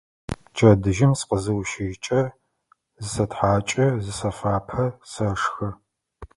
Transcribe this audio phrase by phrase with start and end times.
[0.45, 2.21] Пчэдыжьым сыкъызыущыжьыкӏэ
[3.03, 5.67] зысэтхьакӏы, зысэфапэ, сэшхэ.